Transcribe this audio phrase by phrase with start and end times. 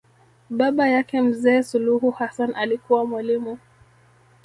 [0.49, 3.57] Baba yake mzee Suluhu Hassan alikuwa mwalimu